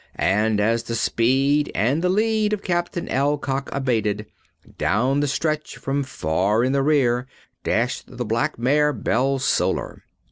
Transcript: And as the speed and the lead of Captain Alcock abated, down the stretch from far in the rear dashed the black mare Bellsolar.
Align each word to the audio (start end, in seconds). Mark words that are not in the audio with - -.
And 0.15 0.59
as 0.59 0.81
the 0.81 0.95
speed 0.95 1.71
and 1.75 2.01
the 2.01 2.09
lead 2.09 2.53
of 2.53 2.63
Captain 2.63 3.07
Alcock 3.07 3.69
abated, 3.71 4.25
down 4.79 5.19
the 5.19 5.27
stretch 5.27 5.77
from 5.77 6.01
far 6.01 6.63
in 6.63 6.71
the 6.71 6.81
rear 6.81 7.27
dashed 7.63 8.17
the 8.17 8.25
black 8.25 8.57
mare 8.57 8.93
Bellsolar. 8.93 10.01